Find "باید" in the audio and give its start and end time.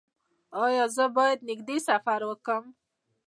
1.17-1.39